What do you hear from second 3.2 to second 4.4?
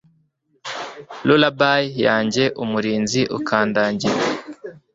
ukandagira